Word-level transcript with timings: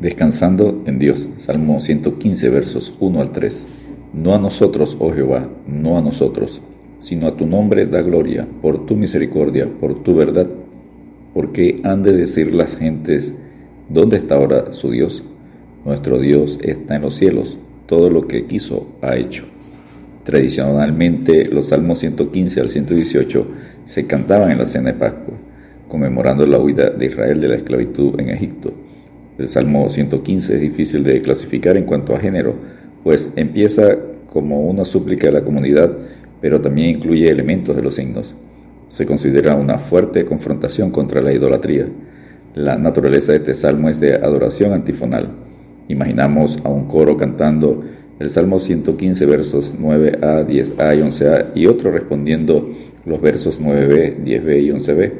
Descansando 0.00 0.84
en 0.86 1.00
Dios. 1.00 1.28
Salmo 1.38 1.80
115, 1.80 2.48
versos 2.50 2.94
1 3.00 3.20
al 3.20 3.32
3. 3.32 3.66
No 4.14 4.32
a 4.32 4.38
nosotros, 4.38 4.96
oh 5.00 5.12
Jehová, 5.12 5.48
no 5.66 5.98
a 5.98 6.00
nosotros, 6.00 6.62
sino 7.00 7.26
a 7.26 7.36
tu 7.36 7.46
nombre 7.46 7.84
da 7.84 8.00
gloria, 8.02 8.46
por 8.62 8.86
tu 8.86 8.94
misericordia, 8.94 9.68
por 9.80 10.04
tu 10.04 10.14
verdad. 10.14 10.48
Porque 11.34 11.80
han 11.82 12.04
de 12.04 12.12
decir 12.12 12.54
las 12.54 12.76
gentes, 12.76 13.34
¿dónde 13.88 14.18
está 14.18 14.36
ahora 14.36 14.72
su 14.72 14.92
Dios? 14.92 15.24
Nuestro 15.84 16.20
Dios 16.20 16.60
está 16.62 16.94
en 16.94 17.02
los 17.02 17.16
cielos, 17.16 17.58
todo 17.86 18.08
lo 18.08 18.28
que 18.28 18.46
quiso 18.46 18.86
ha 19.02 19.16
hecho. 19.16 19.46
Tradicionalmente, 20.22 21.46
los 21.46 21.70
salmos 21.70 21.98
115 21.98 22.60
al 22.60 22.68
118 22.68 23.46
se 23.84 24.06
cantaban 24.06 24.52
en 24.52 24.58
la 24.58 24.66
cena 24.66 24.92
de 24.92 24.98
Pascua, 24.98 25.34
conmemorando 25.88 26.46
la 26.46 26.60
huida 26.60 26.90
de 26.90 27.06
Israel 27.06 27.40
de 27.40 27.48
la 27.48 27.56
esclavitud 27.56 28.20
en 28.20 28.30
Egipto. 28.30 28.72
El 29.38 29.48
Salmo 29.48 29.88
115 29.88 30.56
es 30.56 30.60
difícil 30.60 31.04
de 31.04 31.22
clasificar 31.22 31.76
en 31.76 31.84
cuanto 31.84 32.12
a 32.12 32.18
género, 32.18 32.56
pues 33.04 33.32
empieza 33.36 33.96
como 34.32 34.68
una 34.68 34.84
súplica 34.84 35.28
de 35.28 35.32
la 35.32 35.44
comunidad, 35.44 35.96
pero 36.40 36.60
también 36.60 36.96
incluye 36.96 37.30
elementos 37.30 37.76
de 37.76 37.82
los 37.82 37.94
signos. 37.94 38.34
Se 38.88 39.06
considera 39.06 39.54
una 39.54 39.78
fuerte 39.78 40.24
confrontación 40.24 40.90
contra 40.90 41.20
la 41.20 41.32
idolatría. 41.32 41.86
La 42.56 42.78
naturaleza 42.78 43.30
de 43.30 43.38
este 43.38 43.54
salmo 43.54 43.88
es 43.88 44.00
de 44.00 44.14
adoración 44.14 44.72
antifonal. 44.72 45.30
Imaginamos 45.86 46.58
a 46.64 46.68
un 46.68 46.88
coro 46.88 47.16
cantando 47.16 47.84
el 48.18 48.30
Salmo 48.30 48.58
115 48.58 49.24
versos 49.26 49.72
9a, 49.80 50.44
10a 50.46 50.98
y 50.98 51.00
11a 51.00 51.46
y 51.54 51.66
otro 51.66 51.92
respondiendo 51.92 52.70
los 53.06 53.20
versos 53.20 53.62
9b, 53.62 54.16
10b 54.24 54.62
y 54.62 54.70
11b. 54.70 55.12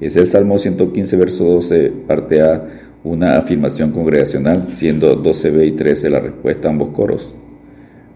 Es 0.00 0.14
el 0.14 0.28
Salmo 0.28 0.58
115 0.58 1.16
verso 1.16 1.44
12 1.44 1.92
parte 2.06 2.40
A 2.40 2.64
una 3.04 3.36
afirmación 3.36 3.90
congregacional, 3.90 4.68
siendo 4.72 5.22
12b 5.22 5.68
y 5.68 5.72
13 5.72 6.08
la 6.08 6.20
respuesta 6.20 6.68
a 6.68 6.70
ambos 6.70 6.88
coros. 6.88 7.34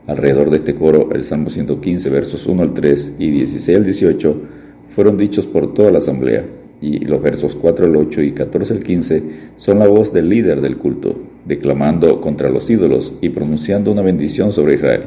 Alrededor 0.06 0.48
de 0.48 0.56
este 0.56 0.75
coro, 0.75 1.11
el 1.12 1.25
Salmo 1.25 1.50
115, 1.50 2.08
versos 2.08 2.47
1 2.47 2.62
al 2.62 2.72
3 2.72 3.17
y 3.19 3.30
16 3.30 3.77
al 3.77 3.84
18, 3.84 4.42
fueron 4.89 5.19
dichos 5.19 5.47
por 5.47 5.75
toda 5.75 5.91
la 5.91 5.98
asamblea, 5.98 6.47
y 6.80 7.00
los 7.00 7.20
versos 7.20 7.55
4 7.55 7.84
al 7.84 7.97
8 7.97 8.22
y 8.22 8.33
14 8.33 8.72
al 8.72 8.83
15 8.83 9.22
son 9.56 9.78
la 9.78 9.86
voz 9.86 10.14
del 10.14 10.30
líder 10.30 10.62
del 10.62 10.78
culto, 10.78 11.17
declamando 11.45 12.23
contra 12.23 12.48
los 12.48 12.70
ídolos 12.70 13.12
y 13.20 13.28
pronunciando 13.28 13.92
una 13.92 14.00
bendición 14.00 14.52
sobre 14.52 14.77
Israel. 14.77 15.02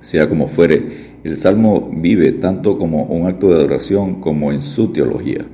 Sea 0.00 0.30
como 0.30 0.48
fuere, 0.48 0.82
el 1.24 1.36
Salmo 1.36 1.90
vive 1.92 2.32
tanto 2.32 2.78
como 2.78 3.04
un 3.04 3.26
acto 3.26 3.48
de 3.48 3.56
adoración 3.56 4.20
como 4.22 4.50
en 4.50 4.62
su 4.62 4.92
teología. 4.92 5.44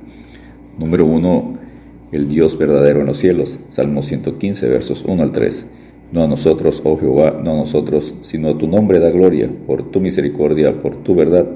Número 0.77 1.05
1 1.05 1.64
el 2.11 2.29
Dios 2.29 2.57
verdadero 2.57 3.01
en 3.01 3.07
los 3.07 3.17
cielos. 3.17 3.59
Salmo 3.67 4.03
115, 4.03 4.67
versos 4.67 5.03
1 5.07 5.23
al 5.23 5.31
3. 5.31 5.67
No 6.11 6.23
a 6.23 6.27
nosotros, 6.27 6.81
oh 6.85 6.97
Jehová, 6.97 7.39
no 7.43 7.53
a 7.53 7.57
nosotros, 7.57 8.13
sino 8.21 8.49
a 8.49 8.57
tu 8.57 8.67
nombre 8.67 8.99
da 8.99 9.09
gloria, 9.09 9.49
por 9.65 9.91
tu 9.91 9.99
misericordia, 9.99 10.81
por 10.81 11.03
tu 11.03 11.15
verdad. 11.15 11.47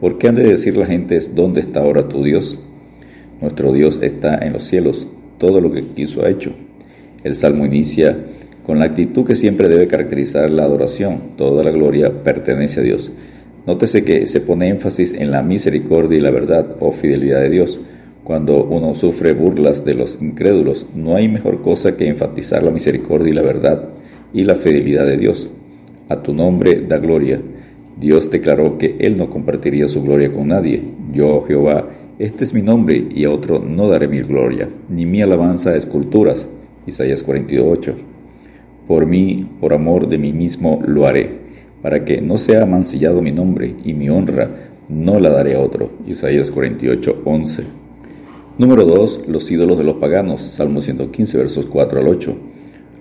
¿Por 0.00 0.18
qué 0.18 0.28
han 0.28 0.34
de 0.34 0.44
decir 0.44 0.76
la 0.76 0.86
gentes, 0.86 1.34
¿dónde 1.34 1.60
está 1.60 1.80
ahora 1.80 2.08
tu 2.08 2.22
Dios? 2.22 2.58
Nuestro 3.40 3.72
Dios 3.72 4.00
está 4.02 4.36
en 4.38 4.52
los 4.52 4.64
cielos, 4.64 5.06
todo 5.38 5.60
lo 5.60 5.72
que 5.72 5.82
quiso 5.82 6.22
ha 6.22 6.28
hecho. 6.28 6.52
El 7.22 7.34
Salmo 7.34 7.64
inicia 7.64 8.18
con 8.64 8.78
la 8.78 8.86
actitud 8.86 9.24
que 9.24 9.34
siempre 9.34 9.68
debe 9.68 9.86
caracterizar 9.86 10.50
la 10.50 10.64
adoración. 10.64 11.20
Toda 11.36 11.62
la 11.62 11.70
gloria 11.70 12.12
pertenece 12.24 12.80
a 12.80 12.82
Dios. 12.82 13.12
Nótese 13.66 14.04
que 14.04 14.26
se 14.26 14.40
pone 14.40 14.68
énfasis 14.68 15.12
en 15.12 15.30
la 15.30 15.42
misericordia 15.42 16.18
y 16.18 16.20
la 16.20 16.30
verdad 16.30 16.76
o 16.80 16.92
fidelidad 16.92 17.40
de 17.40 17.50
Dios 17.50 17.80
cuando 18.26 18.64
uno 18.64 18.96
sufre 18.96 19.34
burlas 19.34 19.84
de 19.84 19.94
los 19.94 20.20
incrédulos, 20.20 20.84
no 20.96 21.14
hay 21.14 21.28
mejor 21.28 21.62
cosa 21.62 21.96
que 21.96 22.08
enfatizar 22.08 22.64
la 22.64 22.72
misericordia 22.72 23.30
y 23.30 23.34
la 23.34 23.42
verdad 23.42 23.88
y 24.34 24.42
la 24.42 24.56
fidelidad 24.56 25.06
de 25.06 25.16
Dios. 25.16 25.48
A 26.08 26.22
tu 26.24 26.34
nombre 26.34 26.80
da 26.80 26.98
gloria. 26.98 27.40
Dios 27.96 28.28
declaró 28.28 28.78
que 28.78 28.96
Él 28.98 29.16
no 29.16 29.30
compartiría 29.30 29.86
su 29.86 30.02
gloria 30.02 30.32
con 30.32 30.48
nadie. 30.48 30.82
Yo, 31.12 31.44
Jehová, 31.46 31.88
este 32.18 32.42
es 32.42 32.52
mi 32.52 32.62
nombre 32.62 33.06
y 33.14 33.26
a 33.26 33.30
otro 33.30 33.60
no 33.60 33.86
daré 33.88 34.08
mi 34.08 34.18
gloria, 34.22 34.70
ni 34.88 35.06
mi 35.06 35.22
alabanza 35.22 35.70
a 35.70 35.76
esculturas. 35.76 36.48
Isaías 36.84 37.22
48. 37.22 37.94
Por 38.88 39.06
mí, 39.06 39.48
por 39.60 39.72
amor 39.72 40.08
de 40.08 40.18
mí 40.18 40.32
mismo, 40.32 40.82
lo 40.84 41.06
haré, 41.06 41.30
para 41.80 42.04
que 42.04 42.20
no 42.20 42.38
sea 42.38 42.66
mancillado 42.66 43.22
mi 43.22 43.30
nombre 43.30 43.76
y 43.84 43.94
mi 43.94 44.08
honra 44.08 44.48
no 44.88 45.20
la 45.20 45.28
daré 45.28 45.54
a 45.54 45.60
otro. 45.60 45.90
Isaías 46.08 46.50
48, 46.50 47.22
11. 47.24 47.85
Número 48.58 48.86
2. 48.86 49.24
Los 49.28 49.50
ídolos 49.50 49.76
de 49.76 49.84
los 49.84 49.96
paganos. 49.96 50.40
Salmo 50.40 50.80
115, 50.80 51.36
versos 51.36 51.66
4 51.66 52.00
al 52.00 52.08
8. 52.08 52.34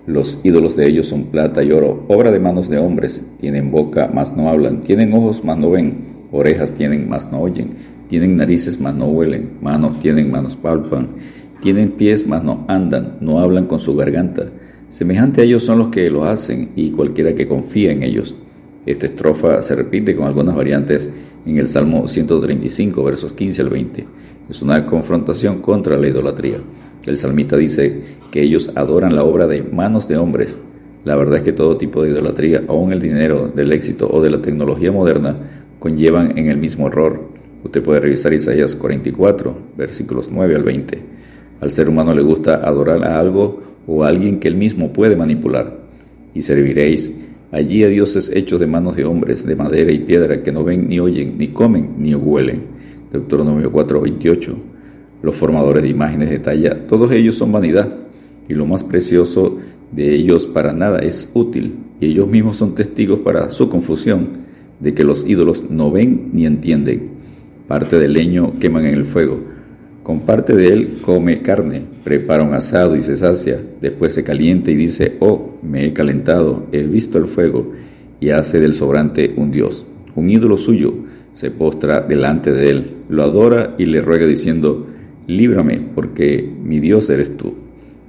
Los 0.05 0.39
ídolos 0.43 0.75
de 0.75 0.85
ellos 0.85 1.07
son 1.07 1.27
plata 1.27 1.63
y 1.63 1.71
oro, 1.71 2.03
obra 2.09 2.33
de 2.33 2.41
manos 2.41 2.67
de 2.67 2.77
hombres. 2.77 3.25
Tienen 3.39 3.71
boca, 3.71 4.11
mas 4.13 4.35
no 4.35 4.49
hablan. 4.49 4.81
Tienen 4.81 5.13
ojos, 5.13 5.45
mas 5.45 5.57
no 5.57 5.71
ven. 5.71 5.93
Orejas 6.33 6.73
tienen, 6.73 7.07
mas 7.07 7.31
no 7.31 7.39
oyen. 7.39 7.69
Tienen 8.09 8.35
narices, 8.35 8.81
mas 8.81 8.95
no 8.95 9.05
huelen. 9.05 9.51
Manos 9.61 9.97
tienen, 10.01 10.29
manos 10.29 10.57
palpan. 10.57 11.07
Tienen 11.61 11.91
pies, 11.91 12.27
mas 12.27 12.43
no 12.43 12.65
andan. 12.67 13.15
No 13.21 13.39
hablan 13.39 13.67
con 13.67 13.79
su 13.79 13.95
garganta. 13.95 14.47
Semejante 14.89 15.39
a 15.39 15.43
ellos 15.45 15.63
son 15.63 15.79
los 15.79 15.87
que 15.87 16.09
lo 16.09 16.25
hacen 16.25 16.71
y 16.75 16.91
cualquiera 16.91 17.33
que 17.33 17.47
confía 17.47 17.93
en 17.93 18.03
ellos. 18.03 18.35
Esta 18.85 19.05
estrofa 19.05 19.61
se 19.61 19.73
repite 19.73 20.17
con 20.17 20.27
algunas 20.27 20.53
variantes 20.53 21.09
en 21.45 21.57
el 21.57 21.69
Salmo 21.69 22.09
135, 22.09 23.03
versos 23.05 23.31
15 23.31 23.61
al 23.61 23.69
20. 23.69 24.05
Es 24.47 24.61
una 24.61 24.85
confrontación 24.85 25.59
contra 25.59 25.97
la 25.97 26.07
idolatría. 26.07 26.57
El 27.07 27.17
salmista 27.17 27.57
dice 27.57 28.01
que 28.29 28.43
ellos 28.43 28.71
adoran 28.75 29.15
la 29.15 29.23
obra 29.23 29.47
de 29.47 29.63
manos 29.63 30.07
de 30.07 30.17
hombres. 30.17 30.59
La 31.03 31.15
verdad 31.15 31.37
es 31.37 31.43
que 31.43 31.51
todo 31.51 31.77
tipo 31.77 32.03
de 32.03 32.11
idolatría, 32.11 32.63
aun 32.67 32.93
el 32.93 33.01
dinero, 33.01 33.47
del 33.47 33.73
éxito 33.73 34.07
o 34.07 34.21
de 34.21 34.29
la 34.29 34.43
tecnología 34.43 34.91
moderna, 34.91 35.35
conllevan 35.79 36.37
en 36.37 36.49
el 36.49 36.57
mismo 36.57 36.87
error. 36.87 37.21
Usted 37.63 37.81
puede 37.81 38.01
revisar 38.01 38.33
Isaías 38.33 38.75
44, 38.75 39.55
versículos 39.77 40.29
9 40.31 40.55
al 40.55 40.63
20. 40.63 41.01
Al 41.61 41.71
ser 41.71 41.89
humano 41.89 42.13
le 42.13 42.21
gusta 42.21 42.55
adorar 42.55 43.03
a 43.03 43.19
algo 43.19 43.63
o 43.87 44.03
a 44.03 44.09
alguien 44.09 44.39
que 44.39 44.47
él 44.47 44.55
mismo 44.55 44.93
puede 44.93 45.15
manipular. 45.15 45.79
Y 46.35 46.43
serviréis 46.43 47.15
allí 47.51 47.83
a 47.83 47.87
dioses 47.87 48.31
hechos 48.31 48.59
de 48.59 48.67
manos 48.67 48.95
de 48.95 49.05
hombres, 49.05 49.43
de 49.43 49.55
madera 49.55 49.91
y 49.91 49.99
piedra, 49.99 50.43
que 50.43 50.51
no 50.51 50.63
ven 50.63 50.87
ni 50.87 50.99
oyen, 50.99 51.35
ni 51.39 51.47
comen, 51.47 51.95
ni 51.97 52.13
huelen 52.13 52.74
Deuteronomio 53.15 53.71
4:28. 53.71 54.55
Los 55.21 55.35
formadores 55.35 55.83
de 55.83 55.89
imágenes 55.89 56.29
de 56.29 56.39
talla, 56.39 56.85
todos 56.87 57.11
ellos 57.11 57.35
son 57.35 57.51
vanidad, 57.51 57.89
y 58.47 58.53
lo 58.53 58.65
más 58.65 58.83
precioso 58.83 59.57
de 59.91 60.13
ellos 60.13 60.45
para 60.45 60.73
nada 60.73 60.99
es 60.99 61.29
útil, 61.33 61.75
y 61.99 62.07
ellos 62.07 62.27
mismos 62.27 62.57
son 62.57 62.75
testigos 62.75 63.19
para 63.19 63.49
su 63.49 63.69
confusión 63.69 64.45
de 64.79 64.93
que 64.93 65.03
los 65.03 65.25
ídolos 65.25 65.69
no 65.69 65.91
ven 65.91 66.29
ni 66.33 66.45
entienden. 66.45 67.09
Parte 67.67 67.97
del 67.99 68.13
leño 68.13 68.53
queman 68.59 68.85
en 68.85 68.93
el 68.93 69.05
fuego, 69.05 69.39
con 70.03 70.19
parte 70.19 70.55
de 70.55 70.67
él 70.67 70.89
come 71.01 71.41
carne, 71.41 71.81
prepara 72.03 72.43
un 72.43 72.53
asado 72.53 72.95
y 72.95 73.01
se 73.01 73.15
sacia, 73.15 73.59
después 73.81 74.13
se 74.13 74.23
calienta 74.23 74.69
y 74.69 74.75
dice, 74.75 75.15
oh, 75.19 75.57
me 75.63 75.87
he 75.87 75.93
calentado, 75.93 76.67
he 76.71 76.83
visto 76.83 77.17
el 77.17 77.25
fuego, 77.25 77.71
y 78.19 78.29
hace 78.29 78.59
del 78.59 78.75
sobrante 78.75 79.33
un 79.35 79.49
dios, 79.49 79.87
un 80.15 80.29
ídolo 80.29 80.57
suyo, 80.57 80.93
se 81.35 81.51
postra 81.51 81.99
delante 81.99 82.53
de 82.53 82.69
él, 82.69 82.85
lo 83.09 83.23
adora 83.23 83.75
y 83.77 83.87
le 83.87 83.99
ruega 83.99 84.25
diciendo, 84.25 84.87
líbrame, 85.27 85.81
porque 85.93 86.49
mi 86.63 86.79
Dios 86.79 87.09
eres 87.09 87.35
tú. 87.35 87.55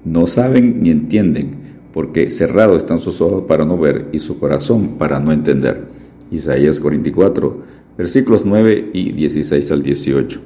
No 0.05 0.29
saben 0.29 0.81
ni 0.81 0.91
entienden, 0.91 1.57
porque 1.93 2.31
cerrados 2.31 2.77
están 2.77 3.01
sus 3.01 3.21
ojos 3.21 3.43
para 3.49 3.65
no 3.65 3.77
ver 3.77 4.07
y 4.13 4.21
su 4.21 4.39
corazón 4.39 4.97
para 4.97 5.19
no 5.19 5.33
entender. 5.33 5.87
Isaías 6.31 6.79
44, 6.79 7.63
versículos 7.99 8.45
9 8.47 8.91
y 8.93 9.11
16 9.11 9.73
al 9.73 9.83
18. 9.83 10.41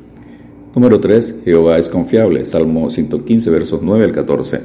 Número 0.74 1.00
3. 1.00 1.34
Jehová 1.44 1.76
es 1.76 1.90
confiable. 1.90 2.46
Salmo 2.46 2.88
115, 2.88 3.50
versos 3.50 3.80
9 3.82 4.04
al 4.04 4.12
14. 4.12 4.60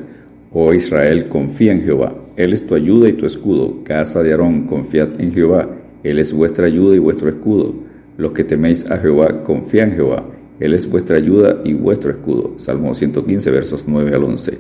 Oh 0.54 0.74
Israel, 0.74 1.28
confía 1.28 1.74
en 1.74 1.82
Jehová. 1.82 2.16
Él 2.38 2.54
es 2.54 2.66
tu 2.66 2.76
ayuda 2.76 3.10
y 3.10 3.14
tu 3.14 3.26
escudo. 3.26 3.84
Casa 3.84 4.24
de 4.24 4.32
Aarón, 4.32 4.68
confiad 4.68 5.20
en 5.20 5.34
Jehová. 5.34 5.68
Él 6.04 6.20
es 6.20 6.32
vuestra 6.32 6.68
ayuda 6.68 6.96
y 6.96 7.00
vuestro 7.00 7.28
escudo. 7.28 7.74
Los 8.18 8.32
que 8.32 8.44
teméis 8.44 8.90
a 8.90 8.98
Jehová, 8.98 9.44
confían 9.44 9.90
en 9.90 9.96
Jehová. 9.96 10.26
Él 10.60 10.74
es 10.74 10.90
vuestra 10.90 11.18
ayuda 11.18 11.62
y 11.66 11.74
vuestro 11.74 12.12
escudo. 12.12 12.54
Salmo 12.58 12.96
115, 12.96 13.52
versos 13.52 13.86
9 13.88 14.16
al 14.16 14.24
11. 14.24 14.58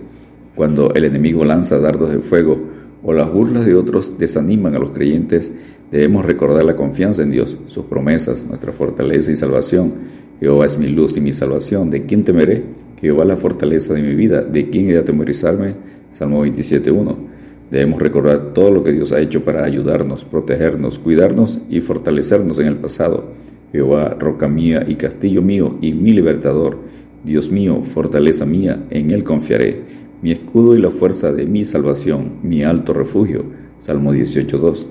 Cuando 0.55 0.93
el 0.93 1.05
enemigo 1.05 1.45
lanza 1.45 1.79
dardos 1.79 2.11
de 2.11 2.19
fuego 2.19 2.59
o 3.03 3.13
las 3.13 3.31
burlas 3.31 3.65
de 3.65 3.75
otros 3.75 4.17
desaniman 4.17 4.75
a 4.75 4.79
los 4.79 4.91
creyentes, 4.91 5.51
debemos 5.91 6.25
recordar 6.25 6.65
la 6.65 6.75
confianza 6.75 7.23
en 7.23 7.31
Dios, 7.31 7.57
sus 7.67 7.85
promesas, 7.85 8.45
nuestra 8.45 8.73
fortaleza 8.73 9.31
y 9.31 9.35
salvación. 9.35 9.93
Jehová 10.39 10.65
es 10.65 10.77
mi 10.77 10.87
luz 10.87 11.15
y 11.15 11.21
mi 11.21 11.31
salvación. 11.31 11.89
¿De 11.89 12.05
quién 12.05 12.25
temeré? 12.25 12.63
Jehová 12.99 13.23
es 13.23 13.29
la 13.29 13.37
fortaleza 13.37 13.93
de 13.93 14.01
mi 14.01 14.15
vida. 14.15 14.41
¿De 14.41 14.69
quién 14.69 14.89
he 14.89 14.93
de 14.93 14.99
atemorizarme? 14.99 15.75
Salmo 16.09 16.45
27.1. 16.45 17.34
Debemos 17.71 17.99
recordar 17.99 18.53
todo 18.53 18.71
lo 18.71 18.83
que 18.83 18.91
Dios 18.91 19.11
ha 19.11 19.19
hecho 19.19 19.43
para 19.43 19.63
ayudarnos, 19.63 20.23
protegernos, 20.23 20.99
cuidarnos 20.99 21.59
y 21.69 21.81
fortalecernos 21.81 22.59
en 22.59 22.67
el 22.67 22.75
pasado. 22.77 23.31
Jehová, 23.71 24.15
roca 24.19 24.47
mía 24.47 24.85
y 24.87 24.95
castillo 24.95 25.41
mío 25.41 25.77
y 25.81 25.93
mi 25.93 26.13
libertador, 26.13 26.77
Dios 27.23 27.51
mío, 27.51 27.81
fortaleza 27.83 28.45
mía, 28.45 28.85
en 28.91 29.11
Él 29.11 29.23
confiaré. 29.23 30.05
mi 30.21 30.31
escudo 30.31 30.75
y 30.75 30.79
la 30.79 30.89
fuerza 30.89 31.33
de 31.33 31.45
mi 31.45 31.63
salvación, 31.63 32.39
mi 32.41 32.63
alto 32.63 32.93
refugio. 32.93 33.45
Salmo 33.77 34.13
18.2. 34.13 34.85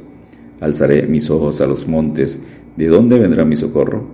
Alzaré 0.61 1.07
mis 1.07 1.31
ojos 1.31 1.61
a 1.61 1.67
los 1.67 1.89
montes, 1.89 2.41
¿de 2.77 2.87
dónde 2.87 3.19
vendrá 3.19 3.45
mi 3.45 3.57
socorro? 3.57 4.05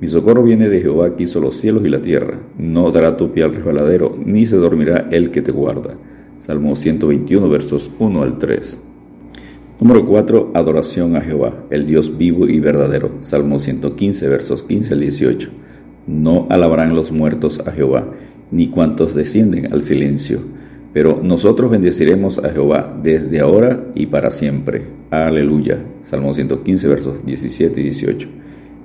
Mi 0.00 0.06
socorro 0.06 0.42
viene 0.44 0.68
de 0.68 0.80
Jehová 0.80 1.16
que 1.16 1.24
hizo 1.24 1.40
los 1.40 1.56
cielos 1.56 1.84
y 1.84 1.88
la 1.88 2.00
tierra. 2.00 2.38
No 2.56 2.90
dará 2.92 3.16
tu 3.16 3.32
pie 3.32 3.42
al 3.42 3.54
resbaladero, 3.54 4.16
ni 4.24 4.46
se 4.46 4.56
dormirá 4.56 5.08
el 5.10 5.30
que 5.30 5.42
te 5.42 5.50
guarda. 5.50 5.96
Salmo 6.40 6.76
121, 6.76 7.48
versos 7.48 7.90
1 7.98 8.22
al 8.22 8.38
3. 8.38 8.80
Número 9.80 10.06
4. 10.06 10.52
Adoración 10.54 11.16
a 11.16 11.20
Jehová, 11.20 11.64
el 11.70 11.84
Dios 11.84 12.16
vivo 12.16 12.46
y 12.46 12.60
verdadero. 12.60 13.10
Salmo 13.22 13.58
115, 13.58 14.28
versos 14.28 14.62
15 14.62 14.94
al 14.94 15.00
18. 15.00 15.50
No 16.06 16.46
alabarán 16.48 16.94
los 16.94 17.10
muertos 17.10 17.60
a 17.66 17.72
Jehová, 17.72 18.12
ni 18.52 18.68
cuantos 18.68 19.14
descienden 19.14 19.72
al 19.72 19.82
silencio. 19.82 20.38
Pero 20.92 21.20
nosotros 21.22 21.72
bendeciremos 21.72 22.38
a 22.38 22.50
Jehová 22.50 22.96
desde 23.02 23.40
ahora 23.40 23.84
y 23.96 24.06
para 24.06 24.30
siempre. 24.30 24.86
Aleluya. 25.10 25.84
Salmo 26.02 26.32
115, 26.32 26.86
versos 26.86 27.26
17 27.26 27.80
y 27.80 27.84
18. 27.84 28.28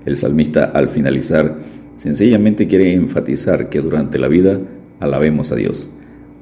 El 0.08 0.18
salmista 0.18 0.64
al 0.64 0.90
finalizar 0.90 1.60
sencillamente 1.98 2.68
quiere 2.68 2.94
enfatizar 2.94 3.70
que 3.70 3.80
durante 3.80 4.18
la 4.18 4.28
vida 4.28 4.60
alabemos 5.00 5.52
a 5.52 5.56
Dios. 5.56 5.92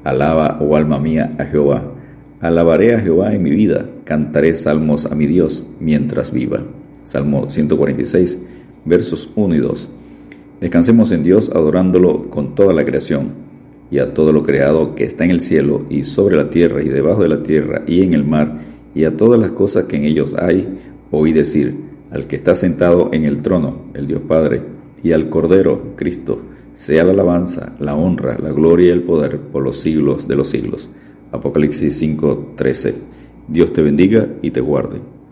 Alaba, 0.03 0.57
oh 0.61 0.75
alma 0.75 0.99
mía, 0.99 1.35
a 1.37 1.45
Jehová. 1.45 1.93
Alabaré 2.39 2.95
a 2.95 2.99
Jehová 2.99 3.33
en 3.35 3.43
mi 3.43 3.51
vida, 3.51 3.85
cantaré 4.03 4.55
salmos 4.55 5.05
a 5.05 5.13
mi 5.13 5.27
Dios 5.27 5.67
mientras 5.79 6.31
viva. 6.31 6.63
Salmo 7.03 7.49
146, 7.49 8.39
versos 8.85 9.29
1 9.35 9.55
y 9.55 9.59
2. 9.59 9.89
Descansemos 10.59 11.11
en 11.11 11.23
Dios 11.23 11.49
adorándolo 11.49 12.29
con 12.29 12.55
toda 12.55 12.73
la 12.73 12.83
creación 12.83 13.29
y 13.91 13.99
a 13.99 14.13
todo 14.13 14.33
lo 14.33 14.43
creado 14.43 14.95
que 14.95 15.03
está 15.03 15.25
en 15.25 15.31
el 15.31 15.41
cielo 15.41 15.85
y 15.89 16.03
sobre 16.03 16.35
la 16.35 16.49
tierra 16.49 16.81
y 16.81 16.89
debajo 16.89 17.21
de 17.21 17.29
la 17.29 17.37
tierra 17.37 17.83
y 17.85 18.03
en 18.03 18.13
el 18.13 18.23
mar 18.23 18.59
y 18.95 19.03
a 19.05 19.17
todas 19.17 19.39
las 19.39 19.51
cosas 19.51 19.85
que 19.85 19.97
en 19.97 20.05
ellos 20.05 20.35
hay, 20.37 20.67
oí 21.11 21.33
decir, 21.33 21.75
al 22.09 22.27
que 22.27 22.35
está 22.35 22.55
sentado 22.55 23.09
en 23.13 23.25
el 23.25 23.41
trono, 23.41 23.85
el 23.93 24.07
Dios 24.07 24.21
Padre, 24.27 24.61
y 25.03 25.13
al 25.13 25.29
Cordero, 25.29 25.93
Cristo, 25.95 26.41
sea 26.73 27.03
la 27.03 27.11
alabanza, 27.11 27.73
la 27.79 27.95
honra, 27.95 28.37
la 28.39 28.51
gloria 28.51 28.87
y 28.87 28.91
el 28.91 29.03
poder 29.03 29.39
por 29.39 29.63
los 29.63 29.79
siglos 29.79 30.27
de 30.27 30.35
los 30.35 30.49
siglos. 30.49 30.89
Apocalipsis 31.31 31.97
5:13. 32.01 32.95
Dios 33.47 33.73
te 33.73 33.81
bendiga 33.81 34.27
y 34.41 34.51
te 34.51 34.61
guarde. 34.61 35.01